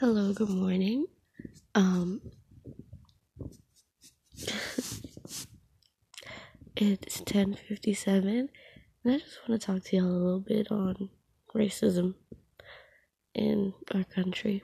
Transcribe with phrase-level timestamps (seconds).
[0.00, 1.04] Hello, good morning.
[1.74, 2.22] Um
[6.74, 8.48] it's 10:57
[9.04, 11.10] and I just want to talk to y'all a little bit on
[11.54, 12.14] racism
[13.34, 14.62] in our country.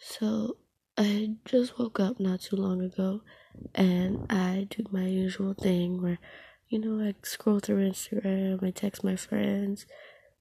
[0.00, 0.56] So,
[0.98, 3.20] I just woke up not too long ago
[3.76, 6.18] and I do my usual thing where
[6.70, 9.86] you know, I scroll through Instagram, I text my friends,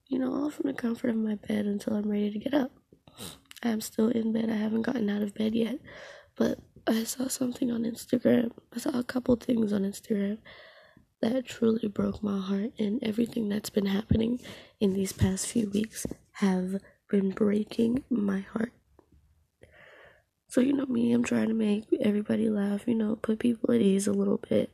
[0.09, 2.71] you know, all from the comfort of my bed until I'm ready to get up.
[3.63, 4.49] I'm still in bed.
[4.49, 5.79] I haven't gotten out of bed yet.
[6.35, 8.51] But I saw something on Instagram.
[8.75, 10.39] I saw a couple things on Instagram
[11.21, 12.71] that truly broke my heart.
[12.79, 14.41] And everything that's been happening
[14.79, 18.73] in these past few weeks have been breaking my heart.
[20.47, 23.81] So, you know me, I'm trying to make everybody laugh, you know, put people at
[23.81, 24.71] ease a little bit.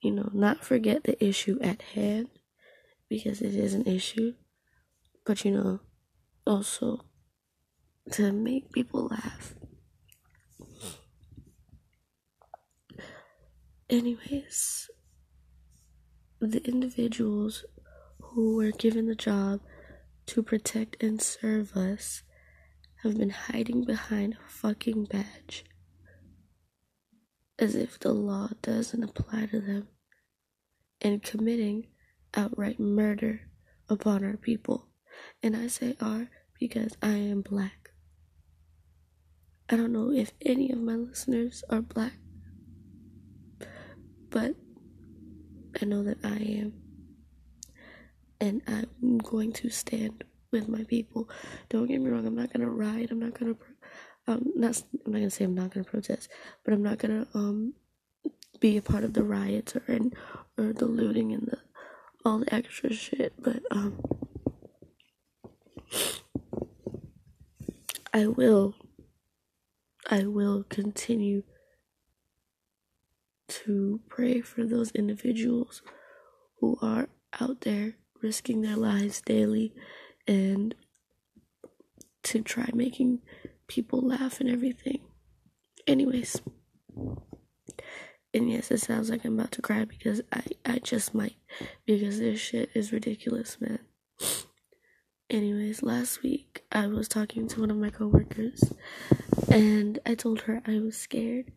[0.00, 2.28] You know, not forget the issue at hand
[3.08, 4.34] because it is an issue,
[5.24, 5.80] but you know,
[6.46, 7.04] also
[8.12, 9.54] to make people laugh.
[13.90, 14.90] Anyways,
[16.40, 17.64] the individuals
[18.20, 19.60] who were given the job
[20.26, 22.22] to protect and serve us
[23.02, 25.64] have been hiding behind a fucking badge
[27.58, 29.88] as if the law doesn't apply to them
[31.00, 31.86] and committing
[32.38, 33.40] outright murder
[33.88, 34.86] upon our people.
[35.42, 37.90] And I say our because I am black.
[39.68, 42.14] I don't know if any of my listeners are black,
[44.30, 44.54] but
[45.82, 46.72] I know that I am.
[48.40, 51.28] And I'm going to stand with my people.
[51.68, 53.56] Don't get me wrong, I'm not gonna riot, I'm not gonna
[54.26, 56.28] um not I'm not gonna say I'm not gonna protest,
[56.64, 57.74] but I'm not gonna um
[58.60, 59.82] be a part of the riots or
[60.56, 61.58] or the looting and the
[62.24, 64.00] all the extra shit, but um
[68.12, 68.74] I will
[70.10, 71.42] I will continue
[73.48, 75.82] to pray for those individuals
[76.60, 77.08] who are
[77.40, 79.74] out there risking their lives daily
[80.26, 80.74] and
[82.24, 83.20] to try making
[83.68, 85.00] people laugh and everything.
[85.86, 86.40] Anyways,
[88.38, 91.34] and yes, it sounds like I'm about to cry because I, I just might.
[91.86, 93.80] Because this shit is ridiculous, man.
[95.28, 98.72] Anyways, last week I was talking to one of my coworkers
[99.50, 101.50] and I told her I was scared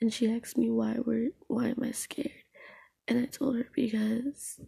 [0.00, 2.32] and she asked me why were why am I scared?
[3.06, 4.60] And I told her because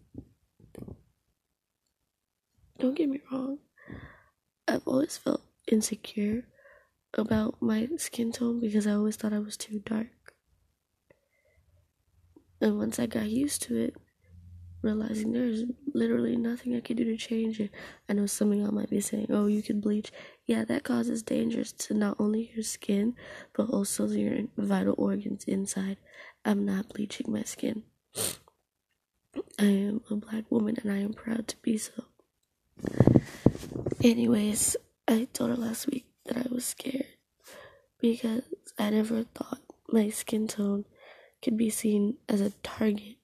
[2.79, 3.59] don't get me wrong,
[4.69, 6.45] I've always felt insecure
[7.15, 10.16] about my skin tone because I always thought I was too dark.
[12.61, 13.97] And once I got used to it,
[14.83, 17.71] realizing there's literally nothing I could do to change it.
[18.09, 20.13] I know some of y'all might be saying, oh, you can bleach.
[20.47, 23.17] Yeah, that causes dangers to not only your skin,
[23.55, 25.99] but also your vital organs inside.
[26.45, 27.83] I'm not bleaching my skin.
[29.59, 32.05] I am a black woman and I am proud to be so.
[34.03, 34.77] Anyways,
[35.09, 37.07] I told her last week that I was scared
[38.01, 38.43] because
[38.79, 40.85] I never thought my skin tone
[41.47, 43.19] could be seen as a target.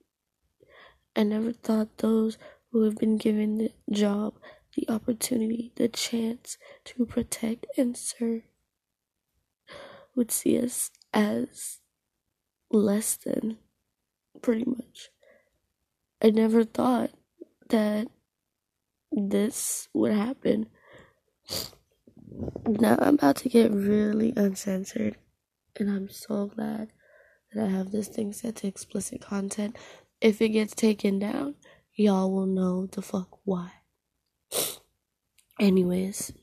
[1.13, 2.37] I never thought those
[2.71, 4.35] who have been given the job,
[4.77, 8.43] the opportunity, the chance to protect and serve
[10.15, 11.81] would see us as
[12.71, 13.57] less than,
[14.41, 15.09] pretty much.
[16.21, 17.09] I never thought
[17.67, 18.07] that
[19.11, 20.67] this would happen.
[22.65, 25.17] Now I'm about to get really uncensored,
[25.75, 26.93] and I'm so glad
[27.55, 29.77] that I have this thing set to explicit content.
[30.21, 31.55] If it gets taken down,
[31.95, 33.71] y'all will know the fuck why.
[35.59, 36.33] Anyways,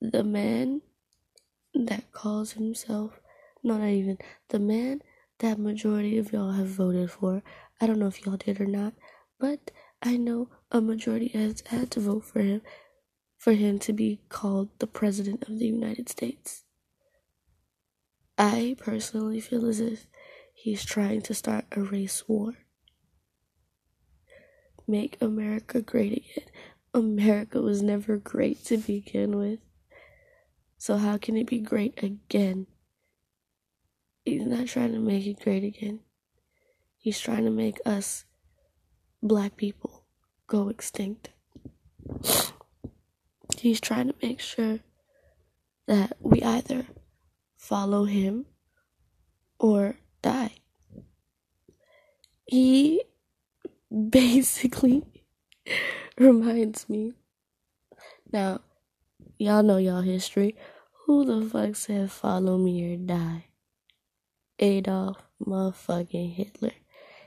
[0.00, 0.82] the man
[1.74, 3.20] that calls himself,
[3.62, 4.18] no, not even,
[4.50, 5.02] the man
[5.38, 7.42] that majority of y'all have voted for.
[7.80, 8.94] I don't know if y'all did or not,
[9.40, 9.70] but
[10.02, 12.62] I know a majority has had to vote for him
[13.38, 16.61] for him to be called the president of the United States.
[18.38, 20.06] I personally feel as if
[20.54, 22.54] he's trying to start a race war.
[24.86, 26.50] Make America great again.
[26.94, 29.60] America was never great to begin with.
[30.76, 32.66] So, how can it be great again?
[34.24, 36.00] He's not trying to make it great again.
[36.98, 38.24] He's trying to make us,
[39.22, 40.04] black people,
[40.46, 41.30] go extinct.
[43.58, 44.80] He's trying to make sure
[45.86, 46.86] that we either
[47.62, 48.44] follow him,
[49.60, 50.56] or die.
[52.44, 53.04] He
[54.10, 55.04] basically
[56.18, 57.12] reminds me.
[58.32, 58.62] Now,
[59.38, 60.56] y'all know y'all history.
[61.06, 63.46] Who the fuck said follow me or die?
[64.58, 66.72] Adolf motherfucking Hitler.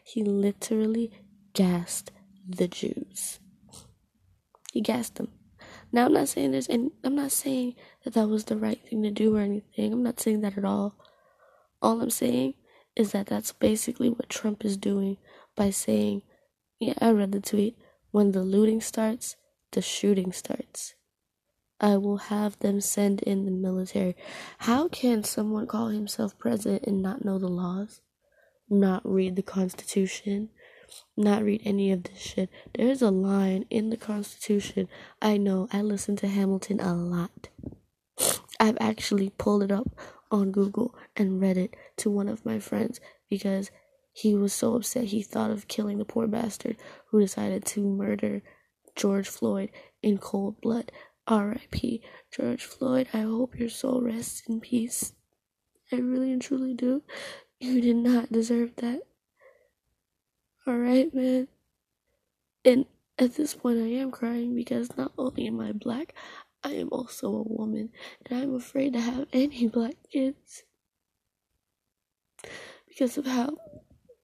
[0.03, 1.11] He literally
[1.53, 2.11] gassed
[2.47, 3.39] the Jews.
[4.73, 5.29] He gassed them.
[5.95, 9.01] Now I'm not saying there's and I'm not saying that that was the right thing
[9.03, 9.93] to do or anything.
[9.93, 10.93] I'm not saying that at all.
[11.81, 12.55] All I'm saying
[12.97, 15.15] is that that's basically what Trump is doing
[15.55, 16.23] by saying,
[16.81, 17.77] yeah, I read the tweet.
[18.11, 19.37] When the looting starts,
[19.71, 20.95] the shooting starts.
[21.79, 24.17] I will have them send in the military.
[24.57, 28.01] How can someone call himself president and not know the laws?
[28.69, 30.49] Not read the Constitution?
[31.17, 32.49] Not read any of this shit.
[32.73, 34.87] There's a line in the Constitution.
[35.21, 37.49] I know, I listen to Hamilton a lot.
[38.59, 39.89] I've actually pulled it up
[40.31, 42.99] on Google and read it to one of my friends
[43.29, 43.71] because
[44.13, 46.77] he was so upset he thought of killing the poor bastard
[47.07, 48.41] who decided to murder
[48.95, 49.69] George Floyd
[50.01, 50.91] in cold blood.
[51.27, 52.03] R.I.P.
[52.31, 53.07] George Floyd.
[53.11, 55.13] I hope your soul rests in peace.
[55.91, 57.01] I really and truly do.
[57.59, 59.01] You did not deserve that.
[60.67, 61.47] Alright, man.
[62.63, 62.85] And
[63.19, 66.15] at this point, I am crying because not only am I black,
[66.63, 67.91] I am also a woman,
[68.25, 70.63] and I'm afraid to have any black kids
[72.87, 73.57] because of how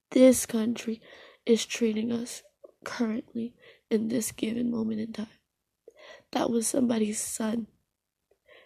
[0.10, 1.00] this country
[1.46, 2.42] is treating us
[2.84, 3.54] currently
[3.92, 5.28] in this given moment in time.
[6.32, 7.68] That was somebody's son.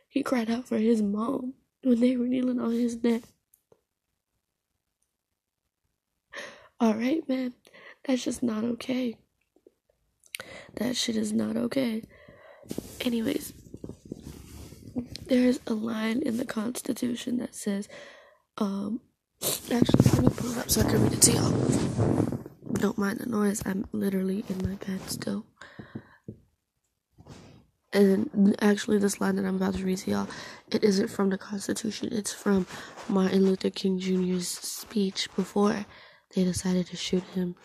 [0.07, 3.24] He cried out for his mom when they were kneeling on his neck.
[6.81, 7.54] Alright, man.
[8.07, 9.18] That's just not okay.
[10.75, 12.04] That shit is not okay.
[13.02, 13.54] Anyways,
[15.28, 17.88] there's a line in the Constitution that says,
[18.57, 19.02] um,
[19.42, 22.40] Actually, let me pull it up so I can read it to y'all.
[22.74, 23.62] Don't mind the noise.
[23.66, 25.46] I'm literally in my bed still.
[27.94, 30.28] And actually, this line that I'm about to read to y'all,
[30.72, 32.10] it isn't from the Constitution.
[32.12, 32.66] It's from
[33.08, 35.86] Martin Luther King Jr.'s speech before
[36.36, 37.56] they decided to shoot him.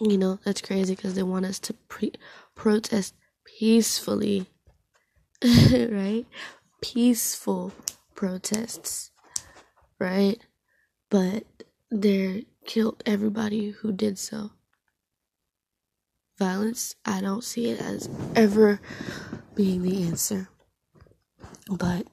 [0.00, 2.12] You know, that's crazy because they want us to pre-
[2.54, 3.14] protest
[3.44, 4.46] peacefully,
[5.44, 6.26] right?
[6.80, 7.72] Peaceful
[8.14, 9.10] protests
[9.98, 10.38] right?
[11.10, 11.44] But
[11.90, 14.50] they killed everybody who did so.
[16.38, 18.80] Violence, I don't see it as ever
[19.54, 20.48] being the answer.
[21.70, 22.06] But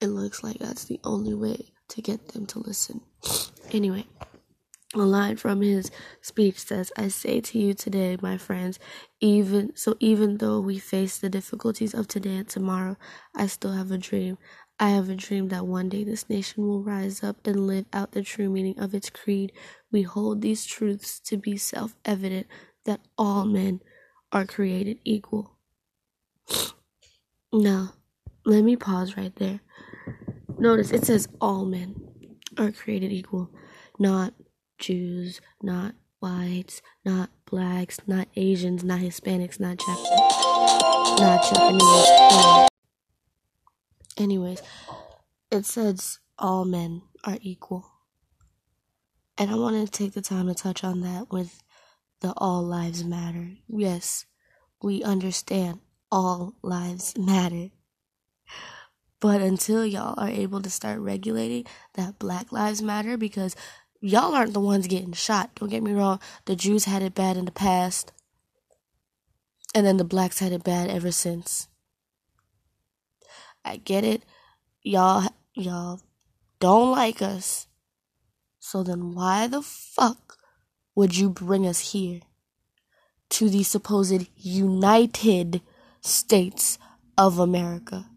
[0.00, 3.00] it looks like that's the only way to get them to listen.
[3.72, 4.06] Anyway,
[4.94, 5.90] a line from his
[6.22, 8.78] speech says, I say to you today, my friends,
[9.20, 12.96] even so even though we face the difficulties of today and tomorrow,
[13.34, 14.38] I still have a dream.
[14.80, 18.12] I have a dream that one day this nation will rise up and live out
[18.12, 19.52] the true meaning of its creed.
[19.92, 22.46] We hold these truths to be self evident
[22.84, 23.80] that all men
[24.32, 25.58] are created equal.
[27.52, 27.94] Now,
[28.44, 29.60] let me pause right there.
[30.58, 31.94] Notice it says all men
[32.56, 33.50] are created equal,
[33.98, 34.32] not
[34.78, 42.68] Jews, not whites, not blacks, not Asians, not Hispanics, not Japanese, not Japanese.
[44.16, 44.62] Anyways,
[45.50, 47.84] it says all men are equal.
[49.36, 51.62] And I want to take the time to touch on that with
[52.20, 53.50] the all lives matter.
[53.68, 54.24] Yes,
[54.82, 57.68] we understand all lives matter.
[59.20, 63.56] But until y'all are able to start regulating that black lives matter, because
[64.00, 65.50] y'all aren't the ones getting shot.
[65.54, 68.12] Don't get me wrong, the Jews had it bad in the past,
[69.74, 71.68] and then the blacks had it bad ever since.
[73.64, 74.22] I get it.
[74.82, 76.00] Y'all, y'all
[76.60, 77.66] don't like us.
[78.60, 80.38] So then why the fuck
[80.94, 82.20] would you bring us here?
[83.30, 85.60] To the supposed United
[86.00, 86.78] States
[87.18, 88.08] of America.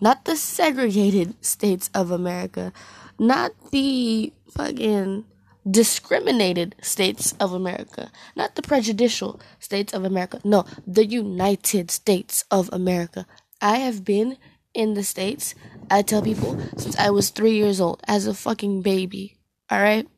[0.00, 2.72] Not the segregated states of America.
[3.18, 5.24] Not the fucking
[5.68, 8.10] discriminated states of America.
[8.36, 10.40] Not the prejudicial states of America.
[10.44, 13.26] No, the United States of America.
[13.60, 14.36] I have been
[14.74, 15.54] in the States,
[15.90, 19.38] I tell people, since I was three years old, as a fucking baby.
[19.72, 20.08] Alright?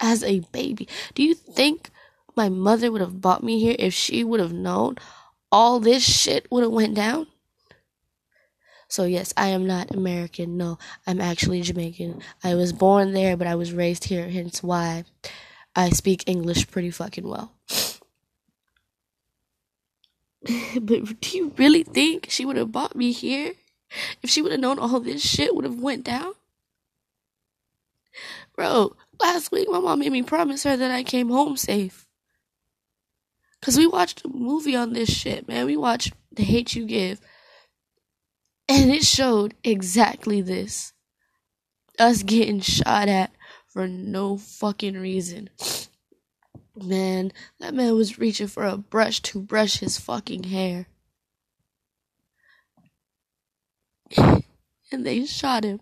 [0.00, 0.88] As a baby.
[1.14, 1.90] Do you think
[2.36, 4.96] my mother would have bought me here if she would have known
[5.52, 7.28] all this shit would have went down?
[8.90, 10.56] So yes, I am not American.
[10.56, 12.22] No, I'm actually Jamaican.
[12.42, 15.04] I was born there, but I was raised here, hence why
[15.76, 17.52] I speak English pretty fucking well.
[20.80, 23.52] but do you really think she would have bought me here
[24.22, 26.32] if she would have known all this shit would have went down?
[28.56, 32.08] Bro, last week, my mom made me promise her that I came home safe.
[33.62, 35.66] Cause we watched a movie on this shit, man.
[35.66, 37.20] We watched The Hate U Give.
[38.70, 40.92] And it showed exactly this.
[41.98, 43.32] Us getting shot at
[43.66, 45.50] for no fucking reason.
[46.76, 50.86] Man, that man was reaching for a brush to brush his fucking hair.
[54.16, 54.44] and
[54.92, 55.80] they shot him.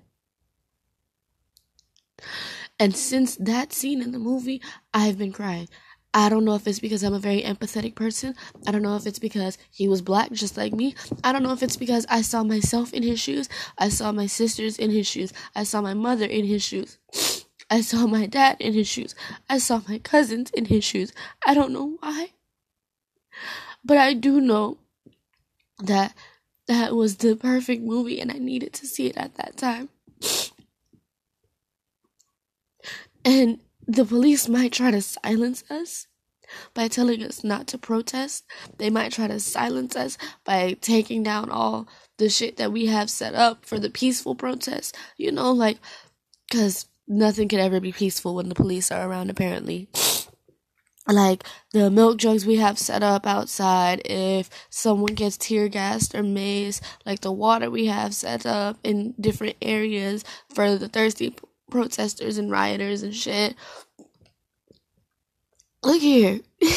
[2.78, 4.62] And since that scene in the movie,
[4.95, 5.68] I've been crying.
[6.15, 8.35] I don't know if it's because I'm a very empathetic person.
[8.67, 10.95] I don't know if it's because he was black just like me.
[11.23, 13.49] I don't know if it's because I saw myself in his shoes.
[13.79, 15.33] I saw my sisters in his shoes.
[15.55, 16.99] I saw my mother in his shoes.
[17.71, 19.15] I saw my dad in his shoes.
[19.50, 21.12] I saw my cousins in his shoes.
[21.47, 22.31] I don't know why.
[23.85, 24.79] But I do know
[25.79, 26.15] that
[26.67, 29.91] that was the perfect movie and I needed to see it at that time.
[33.25, 36.07] And the police might try to silence us
[36.75, 38.45] by telling us not to protest.
[38.76, 43.11] They might try to silence us by taking down all the shit that we have
[43.11, 44.95] set up for the peaceful protest.
[45.16, 45.78] You know, like,
[46.49, 49.88] because nothing could ever be peaceful when the police are around, apparently.
[51.11, 56.23] Like the milk jugs we have set up outside, if someone gets tear gassed or
[56.23, 60.23] mazed, like the water we have set up in different areas
[60.54, 61.35] for the thirsty
[61.71, 63.55] protesters and rioters and shit.
[65.83, 66.41] Look here.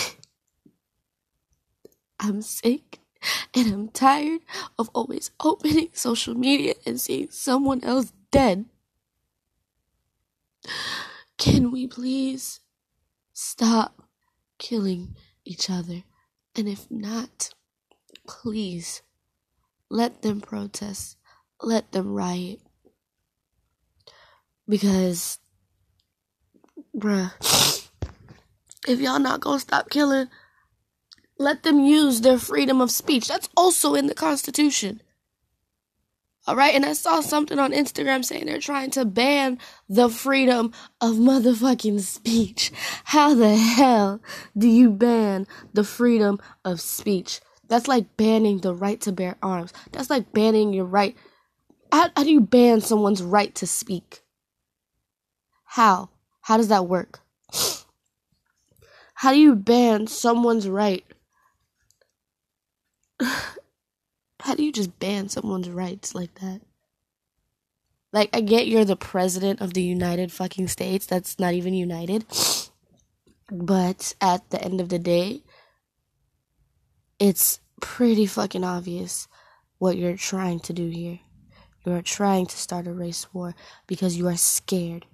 [2.20, 3.00] I'm sick
[3.54, 4.42] and I'm tired
[4.78, 8.66] of always opening social media and seeing someone else dead.
[11.38, 12.60] Can we please
[13.34, 14.04] stop
[14.60, 16.04] killing each other?
[16.56, 17.50] And if not,
[18.28, 19.02] please
[19.90, 21.18] let them protest,
[21.62, 22.60] let them riot.
[24.68, 25.40] Because,
[26.96, 27.32] bruh,
[28.88, 30.28] if y'all not gonna stop killing,
[31.38, 33.28] let them use their freedom of speech.
[33.28, 35.02] That's also in the Constitution.
[36.48, 40.74] All right, and I saw something on Instagram saying they're trying to ban the freedom
[41.00, 42.72] of motherfucking speech.
[43.06, 44.22] How the hell
[44.58, 47.42] do you ban the freedom of speech?
[47.68, 49.72] That's like banning the right to bear arms.
[49.92, 51.16] That's like banning your right.
[51.92, 54.21] How, how do you ban someone's right to speak?
[55.72, 56.10] How?
[56.42, 57.22] How does that work?
[59.14, 61.06] How do you ban someone's right
[64.42, 66.60] How do you just ban someone's rights like that?
[68.12, 71.06] Like, I get you're the president of the United fucking States.
[71.06, 72.26] That's not even united.
[73.54, 75.44] But at the end of the day,
[77.20, 79.28] it's pretty fucking obvious
[79.78, 81.20] what you're trying to do here.
[81.86, 83.54] You are trying to start a race war
[83.88, 85.06] because you are scared.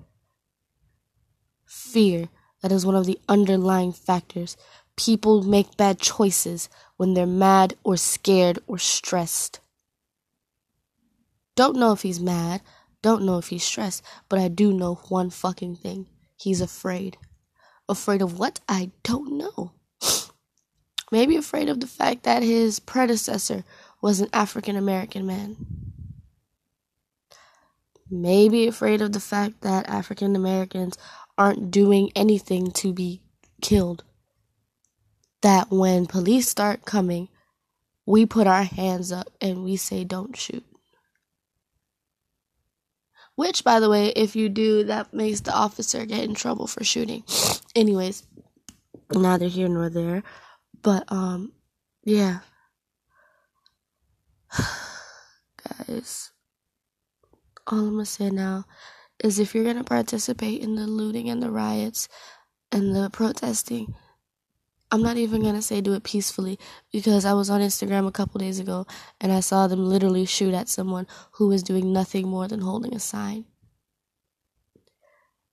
[1.67, 2.29] Fear,
[2.61, 4.55] that is one of the underlying factors.
[4.95, 9.59] People make bad choices when they're mad or scared or stressed.
[11.55, 12.61] Don't know if he's mad,
[13.01, 16.07] don't know if he's stressed, but I do know one fucking thing.
[16.37, 17.17] He's afraid.
[17.89, 18.59] Afraid of what?
[18.69, 19.71] I don't know.
[21.11, 23.63] Maybe afraid of the fact that his predecessor
[24.01, 25.57] was an African American man.
[28.09, 30.97] Maybe afraid of the fact that African Americans
[31.37, 33.21] aren't doing anything to be
[33.61, 34.03] killed
[35.41, 37.29] that when police start coming,
[38.05, 40.65] we put our hands up and we say, don't shoot.
[43.35, 46.83] Which, by the way, if you do, that makes the officer get in trouble for
[46.83, 47.23] shooting.
[47.75, 48.23] Anyways,
[49.13, 50.23] neither here nor there.
[50.81, 51.51] But, um,
[52.03, 52.39] yeah.
[55.87, 56.31] Guys,
[57.67, 58.65] all I'm gonna say now
[59.23, 62.07] is if you're gonna participate in the looting and the riots
[62.71, 63.95] and the protesting,
[64.89, 66.57] I'm not even gonna say do it peacefully
[66.93, 68.85] because I was on Instagram a couple days ago
[69.19, 72.95] and I saw them literally shoot at someone who was doing nothing more than holding
[72.95, 73.45] a sign.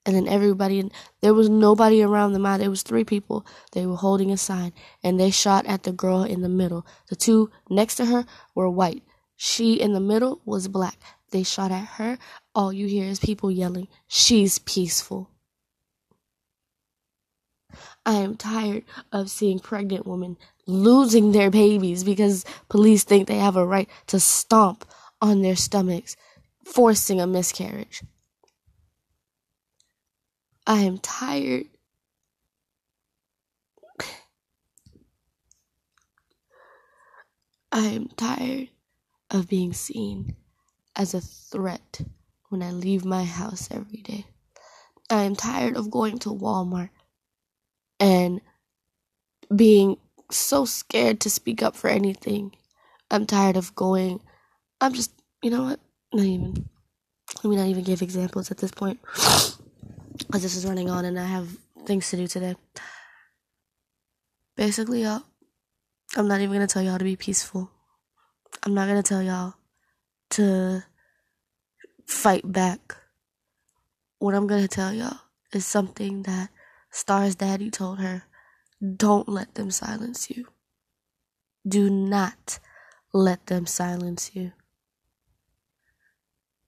[0.07, 0.91] And then everybody,
[1.23, 2.43] there was nobody around them.
[2.43, 3.47] There was three people.
[3.73, 6.87] They were holding a sign and they shot at the girl in the middle.
[7.09, 9.03] The two next to her were white.
[9.37, 10.99] She in the middle was black.
[11.35, 12.17] They shot at her.
[12.55, 15.31] All you hear is people yelling, "She's peaceful."
[18.07, 23.57] I am tired of seeing pregnant women losing their babies because police think they have
[23.57, 24.85] a right to stomp
[25.21, 26.15] on their stomachs,
[26.65, 28.05] forcing a miscarriage.
[30.69, 31.67] I am tired.
[37.73, 38.69] I am tired
[39.31, 40.37] of being seen
[40.97, 42.01] as a threat
[42.49, 44.27] when I leave my house every day.
[45.11, 46.91] I am tired of going to Walmart
[48.01, 48.41] and
[49.55, 49.97] being
[50.31, 52.53] so scared to speak up for anything.
[53.11, 54.21] I'm tired of going.
[54.81, 55.81] I'm just, you know what?
[56.13, 56.69] Not even.
[57.43, 59.01] Let me not even give examples at this point.
[59.03, 61.49] Because this is running on and I have
[61.87, 62.55] things to do today.
[64.57, 65.23] Basically, y'all,
[66.17, 67.71] I'm not even going to tell y'all to be peaceful.
[68.63, 69.55] I'm not going to tell y'all
[70.31, 70.85] to
[72.07, 72.97] fight back.
[74.19, 75.21] What I'm to tell y'all
[75.53, 76.51] is something that
[76.91, 78.25] Starr's daddy told her.
[78.97, 80.49] Don't let them silence you.
[81.67, 82.59] Do not
[83.13, 84.53] let them silence you.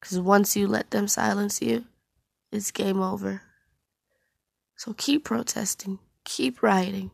[0.01, 1.85] Because once you let them silence you,
[2.53, 3.43] it's game over.
[4.77, 7.11] So keep protesting, keep rioting,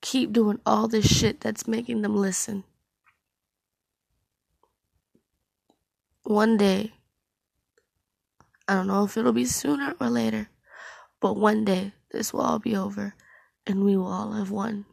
[0.00, 2.64] keep doing all this shit that's making them listen.
[6.30, 6.92] One day,
[8.68, 10.48] I don't know if it'll be sooner or later,
[11.18, 13.16] but one day this will all be over
[13.66, 14.84] and we will all have won.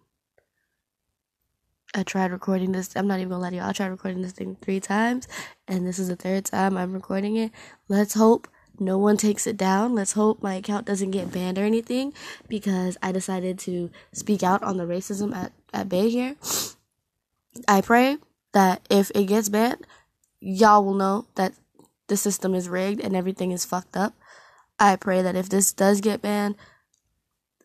[1.94, 2.96] I tried recording this.
[2.96, 3.62] I'm not even gonna lie to you.
[3.62, 5.28] I tried recording this thing three times,
[5.68, 7.52] and this is the third time I'm recording it.
[7.88, 8.48] Let's hope
[8.80, 9.94] no one takes it down.
[9.94, 12.14] Let's hope my account doesn't get banned or anything
[12.48, 16.36] because I decided to speak out on the racism at, at Bay here.
[17.68, 18.18] I pray
[18.54, 19.86] that if it gets banned,
[20.40, 21.54] y'all will know that
[22.08, 24.14] the system is rigged and everything is fucked up.
[24.80, 26.56] I pray that if this does get banned,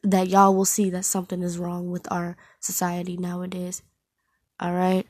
[0.03, 3.83] that y'all will see that something is wrong with our society nowadays.
[4.63, 5.07] Alright?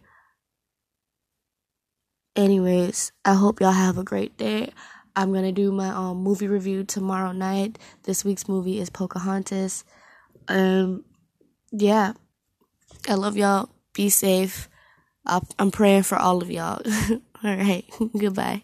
[2.35, 4.73] Anyways, I hope y'all have a great day.
[5.15, 7.79] I'm gonna do my um movie review tomorrow night.
[8.05, 9.85] This week's movie is Pocahontas.
[10.49, 11.05] Um,
[11.71, 12.15] yeah,
[13.09, 13.69] I love y'all.
[13.93, 14.69] Be safe.
[15.27, 16.83] I'm praying for all of y'all.
[17.45, 17.85] all right,
[18.19, 18.63] goodbye.